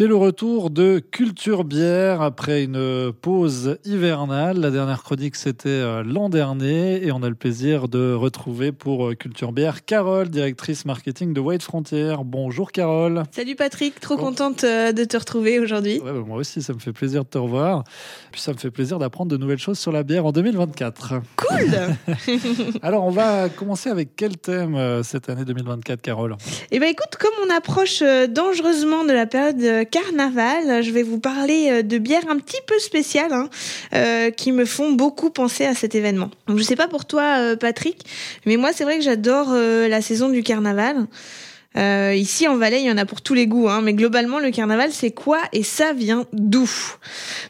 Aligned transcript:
C'est 0.00 0.06
le 0.06 0.16
retour 0.16 0.70
de 0.70 0.98
Culture 0.98 1.62
Bière 1.62 2.22
après 2.22 2.64
une 2.64 3.12
pause 3.12 3.76
hivernale. 3.84 4.58
La 4.58 4.70
dernière 4.70 5.02
chronique, 5.02 5.36
c'était 5.36 5.68
euh, 5.68 6.02
l'an 6.02 6.30
dernier 6.30 7.04
et 7.04 7.12
on 7.12 7.22
a 7.22 7.28
le 7.28 7.34
plaisir 7.34 7.86
de 7.86 8.14
retrouver 8.14 8.72
pour 8.72 9.08
euh, 9.08 9.14
Culture 9.14 9.52
Bière 9.52 9.84
Carole, 9.84 10.30
directrice 10.30 10.86
marketing 10.86 11.34
de 11.34 11.40
White 11.40 11.62
Frontier. 11.62 12.14
Bonjour 12.24 12.72
Carole. 12.72 13.24
Salut 13.30 13.56
Patrick, 13.56 14.00
trop 14.00 14.16
contente 14.16 14.64
euh, 14.64 14.92
de 14.92 15.04
te 15.04 15.18
retrouver 15.18 15.58
aujourd'hui. 15.58 15.98
Ouais, 15.98 16.12
bah, 16.14 16.24
moi 16.26 16.38
aussi, 16.38 16.62
ça 16.62 16.72
me 16.72 16.78
fait 16.78 16.94
plaisir 16.94 17.24
de 17.24 17.28
te 17.28 17.36
revoir. 17.36 17.84
Puis 18.32 18.40
ça 18.40 18.54
me 18.54 18.56
fait 18.56 18.70
plaisir 18.70 18.98
d'apprendre 18.98 19.30
de 19.30 19.36
nouvelles 19.36 19.58
choses 19.58 19.78
sur 19.78 19.92
la 19.92 20.02
bière 20.02 20.24
en 20.24 20.32
2024. 20.32 21.20
Cool 21.36 22.78
Alors, 22.82 23.04
on 23.04 23.10
va 23.10 23.50
commencer 23.50 23.90
avec 23.90 24.16
quel 24.16 24.38
thème 24.38 25.02
cette 25.02 25.28
année 25.28 25.44
2024, 25.44 26.00
Carole? 26.00 26.36
Eh 26.70 26.78
bien 26.78 26.88
écoute, 26.88 27.16
comme 27.18 27.34
on 27.46 27.54
approche 27.54 28.02
dangereusement 28.30 29.04
de 29.04 29.12
la 29.12 29.26
période 29.26 29.89
carnaval, 29.90 30.82
je 30.82 30.90
vais 30.90 31.02
vous 31.02 31.18
parler 31.18 31.68
euh, 31.70 31.82
de 31.82 31.98
bières 31.98 32.28
un 32.28 32.38
petit 32.38 32.60
peu 32.66 32.78
spéciales 32.78 33.32
hein, 33.32 33.48
euh, 33.94 34.30
qui 34.30 34.52
me 34.52 34.64
font 34.64 34.92
beaucoup 34.92 35.30
penser 35.30 35.64
à 35.64 35.74
cet 35.74 35.94
événement. 35.94 36.30
Donc, 36.46 36.58
je 36.58 36.62
sais 36.62 36.76
pas 36.76 36.88
pour 36.88 37.04
toi, 37.04 37.38
euh, 37.38 37.56
Patrick, 37.56 38.04
mais 38.46 38.56
moi 38.56 38.72
c'est 38.72 38.84
vrai 38.84 38.98
que 38.98 39.04
j'adore 39.04 39.52
la 39.52 40.00
saison 40.00 40.28
du 40.28 40.42
carnaval. 40.42 41.06
Euh, 41.76 42.14
ici 42.16 42.48
en 42.48 42.56
Valais, 42.56 42.80
il 42.80 42.86
y 42.86 42.90
en 42.90 42.98
a 42.98 43.04
pour 43.04 43.22
tous 43.22 43.34
les 43.34 43.46
goûts, 43.46 43.68
hein, 43.68 43.80
mais 43.80 43.94
globalement, 43.94 44.40
le 44.40 44.50
carnaval, 44.50 44.90
c'est 44.92 45.12
quoi? 45.12 45.38
Et 45.52 45.62
ça 45.62 45.92
vient 45.92 46.26
d'où? 46.32 46.68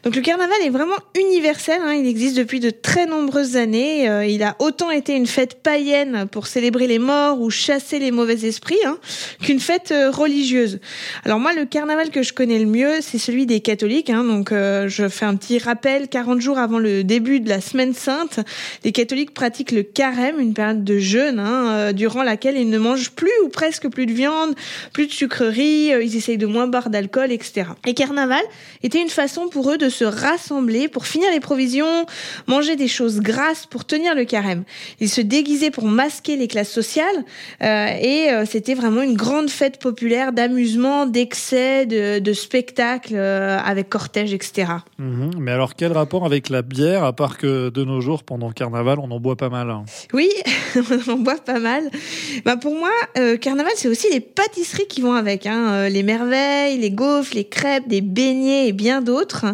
Donc 0.03 0.15
le 0.15 0.21
carnaval 0.21 0.57
est 0.63 0.69
vraiment 0.69 0.95
universel, 1.19 1.79
hein, 1.83 1.93
il 1.93 2.05
existe 2.05 2.37
depuis 2.37 2.59
de 2.59 2.69
très 2.69 3.07
nombreuses 3.07 3.55
années. 3.55 4.07
Euh, 4.07 4.25
il 4.25 4.43
a 4.43 4.55
autant 4.59 4.91
été 4.91 5.15
une 5.15 5.25
fête 5.25 5.63
païenne 5.63 6.27
pour 6.31 6.45
célébrer 6.45 6.85
les 6.85 6.99
morts 6.99 7.41
ou 7.41 7.49
chasser 7.49 7.97
les 7.97 8.11
mauvais 8.11 8.45
esprits 8.45 8.77
hein, 8.85 8.99
qu'une 9.41 9.59
fête 9.59 9.91
euh, 9.91 10.11
religieuse. 10.11 10.79
Alors 11.25 11.39
moi, 11.39 11.53
le 11.53 11.65
carnaval 11.65 12.11
que 12.11 12.21
je 12.21 12.33
connais 12.33 12.59
le 12.59 12.67
mieux, 12.67 13.01
c'est 13.01 13.17
celui 13.17 13.47
des 13.47 13.59
catholiques. 13.59 14.11
Hein, 14.11 14.23
donc 14.23 14.51
euh, 14.51 14.87
je 14.87 15.07
fais 15.07 15.25
un 15.25 15.35
petit 15.35 15.57
rappel, 15.57 16.07
40 16.09 16.41
jours 16.41 16.59
avant 16.59 16.77
le 16.77 17.03
début 17.03 17.39
de 17.39 17.49
la 17.49 17.59
semaine 17.59 17.95
sainte, 17.95 18.39
les 18.83 18.91
catholiques 18.91 19.33
pratiquent 19.33 19.71
le 19.71 19.81
carême, 19.81 20.39
une 20.39 20.53
période 20.53 20.83
de 20.83 20.99
jeûne, 20.99 21.39
hein, 21.39 21.91
durant 21.93 22.21
laquelle 22.21 22.57
ils 22.57 22.69
ne 22.69 22.77
mangent 22.77 23.11
plus 23.11 23.31
ou 23.43 23.49
presque 23.49 23.87
plus 23.89 24.05
de 24.05 24.10
viande, 24.11 24.55
plus 24.93 25.07
de 25.07 25.11
sucreries, 25.11 25.93
euh, 25.93 26.03
ils 26.03 26.15
essayent 26.15 26.37
de 26.37 26.45
moins 26.45 26.67
boire 26.67 26.89
d'alcool, 26.89 27.31
etc. 27.31 27.67
Et 27.85 27.93
carnaval 27.93 28.43
était 28.83 29.01
une 29.01 29.09
façon 29.09 29.47
pour 29.47 29.71
eux 29.71 29.77
de 29.77 29.89
se 29.89 30.03
rassembler 30.03 30.87
pour 30.87 31.05
finir 31.05 31.29
les 31.31 31.39
provisions, 31.39 32.05
manger 32.47 32.75
des 32.75 32.87
choses 32.87 33.19
grasses 33.19 33.65
pour 33.65 33.85
tenir 33.85 34.15
le 34.15 34.25
carême. 34.25 34.63
Ils 34.99 35.09
se 35.09 35.21
déguisaient 35.21 35.71
pour 35.71 35.85
masquer 35.85 36.35
les 36.35 36.47
classes 36.47 36.71
sociales 36.71 37.05
euh, 37.63 37.87
et 37.99 38.31
euh, 38.31 38.45
c'était 38.45 38.73
vraiment 38.73 39.01
une 39.01 39.15
grande 39.15 39.49
fête 39.49 39.79
populaire 39.79 40.33
d'amusement, 40.33 41.05
d'excès, 41.05 41.85
de, 41.85 42.19
de 42.19 42.33
spectacles 42.33 43.15
avec 43.15 43.89
cortège, 43.89 44.33
etc. 44.33 44.71
Mhm. 44.97 45.31
mais 45.39 45.51
alors 45.51 45.75
quel 45.75 45.91
rapport 45.91 46.25
avec 46.25 46.49
la 46.49 46.61
bière, 46.61 47.03
à 47.03 47.13
part 47.13 47.37
que 47.37 47.69
de 47.69 47.83
nos 47.83 48.01
jours, 48.01 48.23
pendant 48.23 48.47
le 48.47 48.53
carnaval, 48.53 48.99
on 48.99 49.09
en 49.11 49.19
boit 49.19 49.35
pas 49.35 49.49
mal? 49.49 49.69
Hein 49.69 49.83
Oui, 50.13 50.29
on 50.75 51.11
en 51.11 51.17
boit 51.17 51.37
pas 51.37 51.59
mal. 51.59 51.83
Bah 52.45 52.57
pour 52.57 52.75
moi, 52.75 52.91
carnaval, 53.39 53.71
c'est 53.75 53.87
aussi 53.87 54.00
les 54.09 54.19
pâtisseries 54.19 54.87
qui 54.87 55.01
vont 55.01 55.13
avec, 55.13 55.45
hein, 55.45 55.71
euh, 55.71 55.89
les 55.89 56.03
merveilles, 56.03 56.77
les 56.77 56.91
gaufres, 56.91 57.33
les 57.35 57.45
crêpes, 57.45 57.87
des 57.87 58.01
beignets 58.01 58.67
et 58.67 58.71
bien 58.73 59.01
d'autres. 59.01 59.45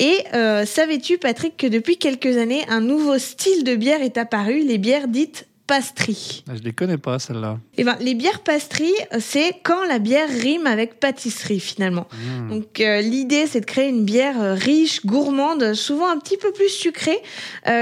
Et 0.00 0.24
euh, 0.34 0.64
savais-tu, 0.64 1.18
Patrick, 1.18 1.56
que 1.56 1.66
depuis 1.66 1.96
quelques 1.96 2.36
années, 2.36 2.64
un 2.68 2.80
nouveau 2.80 3.18
style 3.18 3.64
de 3.64 3.74
bière 3.74 4.02
est 4.02 4.18
apparu, 4.18 4.62
les 4.62 4.78
bières 4.78 5.08
dites 5.08 5.46
pastries? 5.66 6.44
Ah, 6.48 6.52
je 6.56 6.62
les 6.62 6.72
connais 6.72 6.96
pas, 6.96 7.18
celles-là. 7.18 7.58
Eh 7.76 7.84
ben, 7.84 7.96
les 8.00 8.14
bières 8.14 8.40
pastries, 8.40 8.94
c'est 9.18 9.52
quand 9.64 9.84
la 9.84 9.98
bière 9.98 10.28
rime 10.28 10.66
avec 10.66 11.00
pâtisserie, 11.00 11.60
finalement. 11.60 12.06
Mmh. 12.12 12.50
Donc, 12.50 12.80
euh, 12.80 13.00
l'idée, 13.00 13.46
c'est 13.46 13.60
de 13.60 13.66
créer 13.66 13.88
une 13.88 14.04
bière 14.04 14.56
riche, 14.56 15.04
gourmande, 15.04 15.74
souvent 15.74 16.08
un 16.08 16.18
petit 16.18 16.36
peu 16.36 16.52
plus 16.52 16.68
sucrée, 16.68 17.20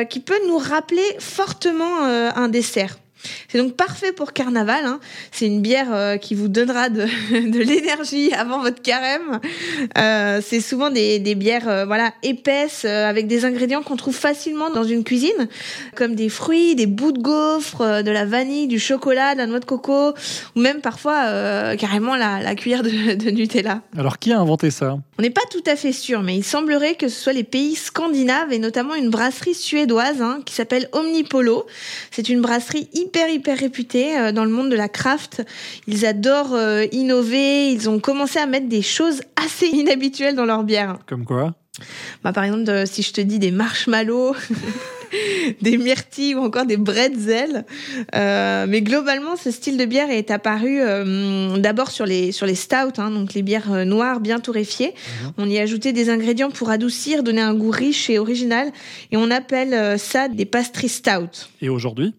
qui 0.08 0.20
peut 0.20 0.38
nous 0.48 0.58
rappeler 0.58 1.04
fortement 1.18 2.04
un 2.04 2.48
dessert. 2.48 2.96
C'est 3.48 3.58
donc 3.58 3.74
parfait 3.74 4.12
pour 4.12 4.32
carnaval. 4.32 4.84
Hein. 4.84 5.00
C'est 5.32 5.46
une 5.46 5.60
bière 5.60 5.88
euh, 5.92 6.16
qui 6.16 6.34
vous 6.34 6.48
donnera 6.48 6.88
de, 6.88 7.02
de 7.30 7.58
l'énergie 7.58 8.32
avant 8.32 8.60
votre 8.60 8.82
carême. 8.82 9.40
Euh, 9.98 10.40
c'est 10.44 10.60
souvent 10.60 10.90
des, 10.90 11.18
des 11.18 11.34
bières 11.34 11.68
euh, 11.68 11.84
voilà 11.84 12.12
épaisses 12.22 12.84
avec 12.84 13.26
des 13.26 13.44
ingrédients 13.44 13.82
qu'on 13.82 13.96
trouve 13.96 14.14
facilement 14.14 14.70
dans 14.70 14.84
une 14.84 15.04
cuisine, 15.04 15.48
comme 15.94 16.14
des 16.14 16.28
fruits, 16.28 16.74
des 16.74 16.86
bouts 16.86 17.12
de 17.12 17.20
gaufres, 17.20 18.02
de 18.02 18.10
la 18.10 18.24
vanille, 18.24 18.66
du 18.66 18.78
chocolat, 18.78 19.34
de 19.34 19.38
la 19.38 19.46
noix 19.46 19.60
de 19.60 19.64
coco, 19.64 20.14
ou 20.56 20.60
même 20.60 20.80
parfois 20.80 21.76
carrément 21.76 22.16
la, 22.16 22.40
la 22.40 22.54
cuillère 22.54 22.82
de, 22.82 23.14
de, 23.14 23.30
Nutella. 23.30 23.82
Alors 23.96 24.18
qui 24.18 24.32
a 24.32 24.40
inventé 24.40 24.70
ça? 24.70 24.96
On 25.18 25.22
n'est 25.22 25.30
pas 25.30 25.42
tout 25.50 25.62
à 25.66 25.76
fait 25.76 25.92
sûr, 25.92 26.22
mais 26.22 26.36
il 26.36 26.44
semblerait 26.44 26.94
que 26.94 27.08
ce 27.08 27.20
soit 27.20 27.32
les 27.32 27.44
pays 27.44 27.74
scandinaves 27.74 28.52
et 28.52 28.58
notamment 28.58 28.94
une 28.94 29.10
brasserie 29.10 29.54
suédoise 29.54 30.20
hein, 30.20 30.40
qui 30.44 30.54
s'appelle 30.54 30.88
Omnipolo. 30.92 31.66
C'est 32.10 32.28
une 32.28 32.40
brasserie 32.40 32.88
hyper 32.92 33.13
hyper 33.14 33.28
hyper 33.28 33.58
réputés 33.58 34.18
euh, 34.18 34.32
dans 34.32 34.44
le 34.44 34.50
monde 34.50 34.70
de 34.70 34.76
la 34.76 34.88
craft. 34.88 35.44
Ils 35.86 36.04
adorent 36.04 36.54
euh, 36.54 36.84
innover. 36.90 37.70
Ils 37.70 37.88
ont 37.88 38.00
commencé 38.00 38.38
à 38.38 38.46
mettre 38.46 38.68
des 38.68 38.82
choses 38.82 39.22
assez 39.36 39.66
inhabituelles 39.72 40.34
dans 40.34 40.44
leur 40.44 40.64
bière. 40.64 40.98
Comme 41.06 41.24
quoi 41.24 41.54
bah, 42.22 42.32
par 42.32 42.44
exemple, 42.44 42.86
si 42.86 43.02
je 43.02 43.12
te 43.12 43.20
dis 43.20 43.40
des 43.40 43.50
marshmallows, 43.50 44.36
des 45.60 45.76
myrtilles 45.76 46.36
ou 46.36 46.38
encore 46.38 46.66
des 46.66 46.76
bretzels. 46.76 47.64
Euh, 48.14 48.66
mais 48.68 48.80
globalement, 48.80 49.34
ce 49.34 49.50
style 49.50 49.76
de 49.76 49.84
bière 49.84 50.08
est 50.08 50.30
apparu 50.30 50.78
d'abord 51.58 51.90
sur 51.90 52.06
les 52.06 52.30
sur 52.30 52.46
les 52.46 52.54
stouts, 52.54 52.98
hein, 52.98 53.10
donc 53.10 53.34
les 53.34 53.42
bières 53.42 53.84
noires 53.84 54.20
bien 54.20 54.38
torréfiées. 54.38 54.94
Mhm. 54.94 55.32
On 55.38 55.50
y 55.50 55.58
ajoutait 55.58 55.92
des 55.92 56.10
ingrédients 56.10 56.52
pour 56.52 56.70
adoucir, 56.70 57.24
donner 57.24 57.42
un 57.42 57.54
goût 57.54 57.70
riche 57.70 58.08
et 58.08 58.20
original, 58.20 58.70
et 59.10 59.16
on 59.16 59.28
appelle 59.32 59.98
ça 59.98 60.28
des 60.28 60.44
pastries 60.44 60.88
stout. 60.88 61.48
Et 61.60 61.68
aujourd'hui 61.68 62.14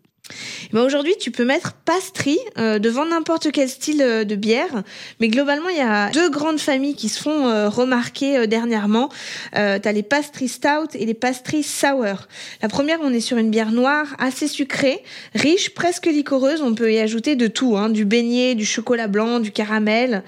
bah 0.73 0.83
aujourd'hui, 0.83 1.13
tu 1.19 1.29
peux 1.29 1.45
mettre 1.45 1.73
pastry 1.85 2.37
euh, 2.57 2.79
devant 2.79 3.05
n'importe 3.05 3.51
quel 3.51 3.69
style 3.69 4.01
euh, 4.01 4.23
de 4.23 4.35
bière, 4.35 4.83
mais 5.19 5.27
globalement, 5.27 5.69
il 5.69 5.77
y 5.77 5.81
a 5.81 6.09
deux 6.09 6.29
grandes 6.29 6.59
familles 6.59 6.95
qui 6.95 7.09
se 7.09 7.21
font 7.21 7.47
euh, 7.47 7.69
remarquer 7.69 8.47
dernièrement. 8.47 9.09
Euh, 9.55 9.77
tu 9.79 9.87
as 9.87 9.91
les 9.91 10.03
pastry 10.03 10.47
stout 10.47 10.95
et 10.95 11.05
les 11.05 11.13
pastry 11.13 11.61
sour. 11.61 12.27
La 12.61 12.69
première, 12.69 12.99
on 13.03 13.13
est 13.13 13.19
sur 13.19 13.37
une 13.37 13.51
bière 13.51 13.71
noire 13.71 14.15
assez 14.17 14.47
sucrée, 14.47 15.03
riche, 15.35 15.73
presque 15.75 16.07
licoreuse. 16.07 16.61
On 16.61 16.73
peut 16.73 16.91
y 16.91 16.97
ajouter 16.97 17.35
de 17.35 17.47
tout, 17.47 17.77
hein, 17.77 17.89
du 17.89 18.05
beignet, 18.05 18.55
du 18.55 18.65
chocolat 18.65 19.07
blanc, 19.07 19.39
du 19.39 19.51
caramel, 19.51 20.23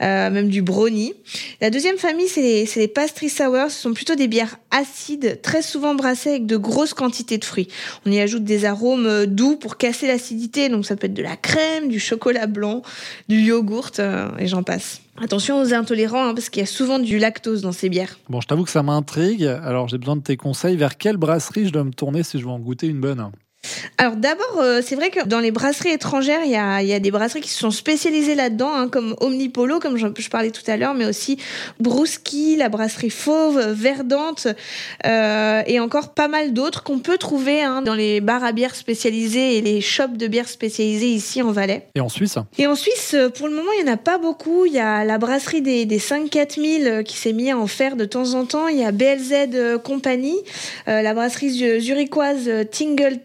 même 0.00 0.48
du 0.48 0.62
brownie. 0.62 1.14
La 1.60 1.70
deuxième 1.70 1.98
famille, 1.98 2.28
c'est 2.28 2.42
les, 2.42 2.68
les 2.76 2.88
pastry 2.88 3.28
sour. 3.28 3.70
Ce 3.70 3.82
sont 3.82 3.92
plutôt 3.92 4.14
des 4.14 4.28
bières 4.28 4.56
acides, 4.70 5.40
très 5.42 5.62
souvent 5.62 5.94
brassées 5.94 6.30
avec 6.30 6.46
de 6.46 6.56
grosses 6.56 6.94
quantités 6.94 7.38
de 7.38 7.44
fruits. 7.44 7.68
On 8.06 8.10
y 8.10 8.20
ajoute 8.20 8.44
des 8.44 8.64
arômes 8.64 9.26
doux 9.26 9.56
pour 9.56 9.76
casser 9.76 10.06
l'acidité. 10.06 10.68
Donc 10.68 10.86
ça 10.86 10.96
peut 10.96 11.06
être 11.06 11.14
de 11.14 11.22
la 11.22 11.36
crème, 11.36 11.88
du 11.88 12.00
chocolat 12.00 12.46
blanc, 12.46 12.82
du 13.28 13.40
yogourt 13.40 13.90
euh, 13.98 14.28
et 14.38 14.46
j'en 14.46 14.62
passe. 14.62 15.00
Attention 15.22 15.60
aux 15.60 15.74
intolérants, 15.74 16.28
hein, 16.28 16.34
parce 16.34 16.48
qu'il 16.48 16.60
y 16.60 16.62
a 16.62 16.66
souvent 16.66 16.98
du 16.98 17.18
lactose 17.18 17.60
dans 17.60 17.72
ces 17.72 17.88
bières. 17.88 18.18
Bon, 18.30 18.40
je 18.40 18.46
t'avoue 18.46 18.64
que 18.64 18.70
ça 18.70 18.82
m'intrigue. 18.82 19.44
Alors, 19.44 19.88
j'ai 19.88 19.98
besoin 19.98 20.16
de 20.16 20.22
tes 20.22 20.36
conseils. 20.36 20.76
Vers 20.76 20.96
quelle 20.96 21.18
brasserie 21.18 21.66
je 21.66 21.72
dois 21.72 21.84
me 21.84 21.92
tourner 21.92 22.22
si 22.22 22.38
je 22.38 22.44
veux 22.44 22.50
en 22.50 22.58
goûter 22.58 22.86
une 22.86 23.00
bonne? 23.00 23.30
Alors 23.98 24.16
d'abord, 24.16 24.58
euh, 24.58 24.80
c'est 24.84 24.96
vrai 24.96 25.10
que 25.10 25.26
dans 25.26 25.40
les 25.40 25.50
brasseries 25.50 25.90
étrangères, 25.90 26.40
il 26.44 26.50
y 26.50 26.56
a, 26.56 26.82
y 26.82 26.92
a, 26.92 27.00
des 27.00 27.10
brasseries 27.10 27.40
qui 27.40 27.50
se 27.50 27.58
sont 27.58 27.70
spécialisées 27.70 28.34
là-dedans, 28.34 28.72
hein, 28.74 28.88
comme 28.88 29.14
Omnipolo, 29.20 29.78
comme 29.78 29.96
je, 29.96 30.06
je 30.16 30.28
parlais 30.28 30.50
tout 30.50 30.68
à 30.68 30.76
l'heure, 30.76 30.94
mais 30.94 31.06
aussi 31.06 31.38
Brouski, 31.78 32.56
la 32.56 32.68
brasserie 32.68 33.10
Fauve, 33.10 33.60
Verdante, 33.72 34.48
euh, 35.06 35.62
et 35.66 35.80
encore 35.80 36.14
pas 36.14 36.28
mal 36.28 36.52
d'autres 36.52 36.82
qu'on 36.82 36.98
peut 36.98 37.18
trouver 37.18 37.62
hein, 37.62 37.82
dans 37.82 37.94
les 37.94 38.20
bars 38.20 38.44
à 38.44 38.52
bière 38.52 38.74
spécialisés 38.74 39.58
et 39.58 39.60
les 39.60 39.80
shops 39.80 40.16
de 40.16 40.26
bière 40.26 40.48
spécialisés 40.48 41.08
ici 41.08 41.42
en 41.42 41.52
Valais. 41.52 41.88
Et 41.94 42.00
en 42.00 42.08
Suisse 42.08 42.38
Et 42.58 42.66
en 42.66 42.74
Suisse, 42.74 43.14
euh, 43.14 43.28
pour 43.28 43.48
le 43.48 43.54
moment, 43.54 43.70
il 43.78 43.84
n'y 43.84 43.90
en 43.90 43.94
a 43.94 43.96
pas 43.96 44.18
beaucoup. 44.18 44.66
Il 44.66 44.72
y 44.72 44.78
a 44.78 45.04
la 45.04 45.18
brasserie 45.18 45.62
des, 45.62 45.86
des 45.86 45.98
5-4000 45.98 46.86
euh, 46.86 47.02
qui 47.02 47.16
s'est 47.16 47.32
mis 47.32 47.50
à 47.50 47.58
en 47.58 47.66
faire 47.66 47.96
de 47.96 48.04
temps 48.04 48.34
en 48.34 48.44
temps. 48.44 48.68
Il 48.68 48.78
y 48.78 48.84
a 48.84 48.92
BLZ 48.92 49.80
Company, 49.82 50.36
euh, 50.88 51.02
la 51.02 51.14
brasserie 51.14 51.80
zurichoise 51.80 52.50
Tingle 52.70 53.20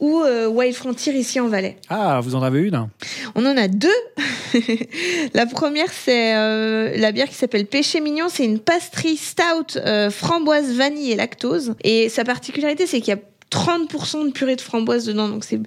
Ou 0.00 0.20
euh, 0.20 0.48
Wild 0.48 0.74
Frontier 0.74 1.14
ici 1.14 1.40
en 1.40 1.48
Valais. 1.48 1.76
Ah, 1.88 2.20
vous 2.22 2.34
en 2.34 2.42
avez 2.42 2.60
une? 2.60 2.88
On 3.34 3.44
en 3.46 3.56
a 3.56 3.68
deux. 3.68 3.88
la 5.34 5.46
première, 5.46 5.90
c'est 5.92 6.34
euh, 6.34 6.96
la 6.96 7.12
bière 7.12 7.28
qui 7.28 7.34
s'appelle 7.34 7.66
Péché 7.66 8.00
Mignon. 8.00 8.26
C'est 8.28 8.44
une 8.44 8.58
pastry 8.58 9.16
stout 9.16 9.76
euh, 9.76 10.10
framboise, 10.10 10.72
vanille 10.72 11.12
et 11.12 11.16
lactose. 11.16 11.74
Et 11.84 12.08
sa 12.08 12.24
particularité, 12.24 12.86
c'est 12.86 13.00
qu'il 13.00 13.14
y 13.14 13.16
a 13.16 13.20
30% 13.56 14.26
de 14.26 14.32
purée 14.32 14.56
de 14.56 14.60
framboise 14.60 15.06
dedans. 15.06 15.28
Donc 15.28 15.44
et 15.50 15.58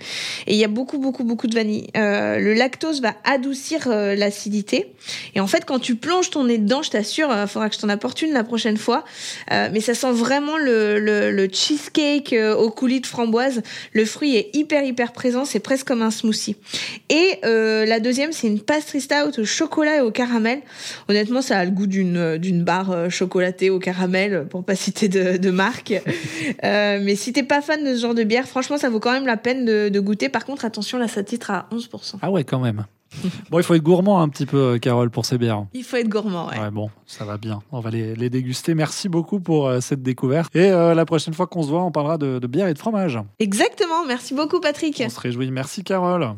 il 0.48 0.56
y 0.56 0.64
a 0.64 0.68
beaucoup 0.68 1.00
beaucoup 1.00 1.24
beaucoup 1.24 1.48
de 1.48 1.56
vanille. 1.56 1.88
Euh, 1.98 2.38
le 2.38 2.54
lactose 2.54 3.02
va 3.02 3.16
adoucir 3.24 3.88
euh, 3.88 4.16
l'acidité. 4.16 4.94
Et 5.34 5.40
en 5.40 5.48
fait, 5.48 5.66
quand 5.66 5.80
tu 5.80 5.96
plonges 5.96 6.30
ton 6.30 6.44
nez 6.44 6.60
dedans, 6.60 6.84
je 6.84 6.92
t'assure, 6.92 7.30
il 7.32 7.48
faudra 7.48 7.70
que 7.70 7.76
je 7.76 7.80
t'en 7.80 7.90
apporte 7.90 8.22
une 8.22 8.32
la 8.32 8.44
prochaine 8.44 8.78
fois. 8.78 9.04
mais 9.50 9.82
ça 9.82 9.94
sent 9.94 10.12
vraiment 10.12 10.58
le, 10.58 11.48
cheesecake 11.52 12.36
au 12.58 12.70
coulis 12.70 13.02
de 13.02 13.08
framboise. 13.08 13.62
Le 13.94 14.06
fruit 14.06 14.36
est 14.36 14.50
hyper 14.54 14.84
hyper 14.84 15.12
présent. 15.12 15.46
C'est 15.46 15.60
presque 15.60 15.88
comme 15.88 16.02
un 16.02 16.12
smoothie. 16.12 16.56
Et 17.10 17.40
la 17.44 18.00
deuxième, 18.00 18.32
c'est 18.32 18.48
une 18.48 18.60
pastry 18.60 19.02
stout 19.02 19.40
au 19.40 19.46
chocolat 19.46 19.98
et 19.98 20.02
au 20.02 20.12
caramel. 20.12 20.62
Honnêtement, 21.08 21.42
ça 21.42 21.58
a 21.58 21.66
le 21.66 21.72
goût 21.72 21.88
d'une 21.88 22.64
barre 22.64 23.10
chocolatée 23.10 23.70
au 23.70 23.80
caramel, 23.80 24.46
pour 24.50 24.64
pas 24.64 24.76
citer 24.76 25.08
de, 25.08 25.38
de 25.38 25.50
marque. 25.50 25.94
Euh, 26.64 27.00
mais 27.02 27.16
si 27.16 27.32
t'es 27.32 27.44
pas 27.44 27.62
fan 27.62 27.79
de 27.84 27.96
ce 27.96 28.02
genre 28.02 28.16
de 28.16 28.24
bière, 28.24 28.48
franchement, 28.48 28.78
ça 28.78 28.90
vaut 28.90 29.00
quand 29.00 29.12
même 29.12 29.26
la 29.26 29.38
peine 29.38 29.66
de, 29.66 30.00
goûter. 30.00 30.30
Par 30.30 30.46
contre, 30.46 30.66
attention, 30.66 30.98
là, 30.98 31.08
ça 31.08 31.24
titre 31.24 31.52
à 31.52 31.68
11%. 31.72 32.16
Ah 32.22 32.32
ouais, 32.32 32.44
quand 32.44 32.60
même. 32.60 32.86
bon, 33.50 33.58
il 33.58 33.64
faut 33.64 33.74
être 33.74 33.84
gourmand 33.84 34.22
un 34.22 34.30
petit 34.30 34.46
peu, 34.46 34.58
euh, 34.58 34.78
Carole, 34.78 35.10
pour 35.10 35.26
ces 35.26 35.38
bières. 35.38 35.66
Il 35.74 35.84
faut 35.84 35.98
être 35.98 36.10
gourmand, 36.10 36.48
ouais. 36.50 36.60
ouais 36.60 36.70
bon, 36.70 36.92
ça 37.08 37.26
va 37.26 37.38
bien. 37.38 37.60
On 37.72 37.80
va 37.80 37.90
les, 37.90 38.16
les 38.16 38.30
déguster. 38.30 38.76
Merci 38.76 39.10
beaucoup 39.10 39.40
pour 39.40 39.68
euh, 39.68 39.80
cette 39.82 40.04
découverte. 40.04 40.56
Et 40.56 40.70
la 40.70 41.06
prochaine 41.06 41.34
fois 41.34 41.48
qu'on 41.48 41.64
se 41.64 41.70
voit, 41.70 41.84
on 41.84 41.92
parlera 41.92 42.18
de, 42.18 42.40
de 42.40 42.48
bière 42.48 42.68
et 42.68 42.74
de 42.74 42.80
fromage. 42.80 43.20
Exactement. 43.40 44.06
Merci 44.08 44.36
beaucoup, 44.36 44.60
Patrick. 44.60 45.02
On 45.04 45.10
se 45.10 45.20
réjouit. 45.20 45.50
Merci, 45.50 45.84
Carole. 45.84 46.36